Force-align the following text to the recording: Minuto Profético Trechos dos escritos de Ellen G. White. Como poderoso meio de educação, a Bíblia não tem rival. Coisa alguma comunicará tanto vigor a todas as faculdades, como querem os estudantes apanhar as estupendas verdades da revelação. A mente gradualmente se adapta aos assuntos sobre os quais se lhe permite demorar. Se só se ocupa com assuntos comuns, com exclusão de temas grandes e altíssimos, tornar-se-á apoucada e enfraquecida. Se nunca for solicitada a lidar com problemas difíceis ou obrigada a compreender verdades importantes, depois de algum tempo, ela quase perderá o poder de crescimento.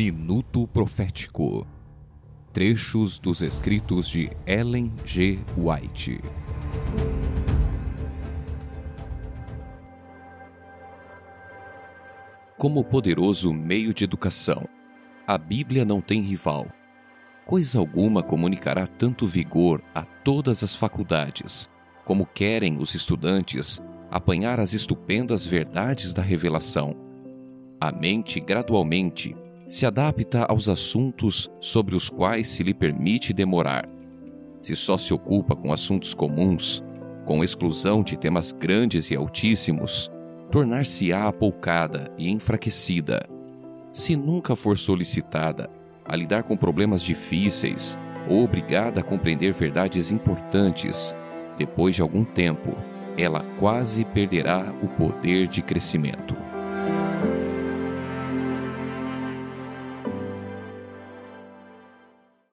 Minuto 0.00 0.64
Profético 0.68 1.66
Trechos 2.52 3.18
dos 3.18 3.42
escritos 3.42 4.08
de 4.08 4.30
Ellen 4.46 4.92
G. 5.04 5.40
White. 5.56 6.20
Como 12.56 12.84
poderoso 12.84 13.52
meio 13.52 13.92
de 13.92 14.04
educação, 14.04 14.68
a 15.26 15.36
Bíblia 15.36 15.84
não 15.84 16.00
tem 16.00 16.22
rival. 16.22 16.68
Coisa 17.44 17.80
alguma 17.80 18.22
comunicará 18.22 18.86
tanto 18.86 19.26
vigor 19.26 19.82
a 19.92 20.02
todas 20.02 20.62
as 20.62 20.76
faculdades, 20.76 21.68
como 22.04 22.24
querem 22.24 22.78
os 22.78 22.94
estudantes 22.94 23.82
apanhar 24.12 24.60
as 24.60 24.74
estupendas 24.74 25.44
verdades 25.44 26.14
da 26.14 26.22
revelação. 26.22 26.94
A 27.80 27.90
mente 27.90 28.38
gradualmente 28.38 29.34
se 29.68 29.84
adapta 29.84 30.44
aos 30.44 30.66
assuntos 30.66 31.50
sobre 31.60 31.94
os 31.94 32.08
quais 32.08 32.48
se 32.48 32.62
lhe 32.62 32.72
permite 32.72 33.34
demorar. 33.34 33.86
Se 34.62 34.74
só 34.74 34.96
se 34.96 35.12
ocupa 35.12 35.54
com 35.54 35.70
assuntos 35.70 36.14
comuns, 36.14 36.82
com 37.26 37.44
exclusão 37.44 38.02
de 38.02 38.16
temas 38.16 38.50
grandes 38.50 39.10
e 39.10 39.14
altíssimos, 39.14 40.10
tornar-se-á 40.50 41.28
apoucada 41.28 42.10
e 42.16 42.30
enfraquecida. 42.30 43.20
Se 43.92 44.16
nunca 44.16 44.56
for 44.56 44.78
solicitada 44.78 45.68
a 46.02 46.16
lidar 46.16 46.44
com 46.44 46.56
problemas 46.56 47.02
difíceis 47.02 47.98
ou 48.26 48.42
obrigada 48.44 49.00
a 49.00 49.04
compreender 49.04 49.52
verdades 49.52 50.10
importantes, 50.10 51.14
depois 51.58 51.94
de 51.94 52.00
algum 52.00 52.24
tempo, 52.24 52.74
ela 53.18 53.42
quase 53.58 54.02
perderá 54.06 54.74
o 54.82 54.88
poder 54.88 55.46
de 55.46 55.60
crescimento. 55.60 56.37